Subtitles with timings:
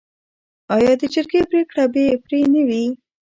[0.75, 2.83] آیا د جرګې پریکړه بې پرې نه وي؟